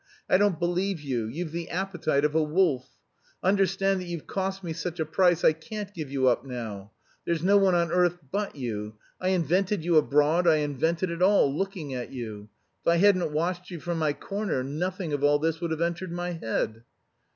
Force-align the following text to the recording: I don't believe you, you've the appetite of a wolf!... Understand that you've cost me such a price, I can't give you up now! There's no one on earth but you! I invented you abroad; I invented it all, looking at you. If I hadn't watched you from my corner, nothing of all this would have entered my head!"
I 0.27 0.39
don't 0.39 0.57
believe 0.57 0.99
you, 1.01 1.27
you've 1.27 1.51
the 1.51 1.69
appetite 1.69 2.25
of 2.25 2.33
a 2.33 2.41
wolf!... 2.41 2.89
Understand 3.43 4.01
that 4.01 4.07
you've 4.07 4.25
cost 4.25 4.63
me 4.63 4.73
such 4.73 4.99
a 4.99 5.05
price, 5.05 5.43
I 5.43 5.53
can't 5.53 5.93
give 5.93 6.09
you 6.09 6.27
up 6.27 6.43
now! 6.43 6.89
There's 7.23 7.43
no 7.43 7.55
one 7.57 7.75
on 7.75 7.91
earth 7.91 8.17
but 8.31 8.55
you! 8.55 8.95
I 9.19 9.27
invented 9.27 9.85
you 9.85 9.97
abroad; 9.97 10.47
I 10.47 10.55
invented 10.55 11.11
it 11.11 11.21
all, 11.21 11.55
looking 11.55 11.93
at 11.93 12.11
you. 12.11 12.49
If 12.83 12.91
I 12.91 12.95
hadn't 12.97 13.31
watched 13.31 13.69
you 13.69 13.79
from 13.79 13.99
my 13.99 14.11
corner, 14.13 14.63
nothing 14.63 15.13
of 15.13 15.23
all 15.23 15.37
this 15.37 15.61
would 15.61 15.69
have 15.69 15.81
entered 15.81 16.11
my 16.11 16.31
head!" 16.31 16.83